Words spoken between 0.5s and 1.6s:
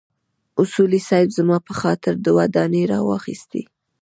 اصولي صیب زما